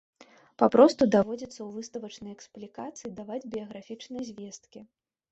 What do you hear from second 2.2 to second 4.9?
эксплікацыі даваць біяграфічныя звесткі.